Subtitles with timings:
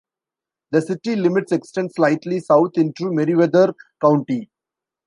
[0.71, 4.49] The city limits extend slightly south into Meriwether County.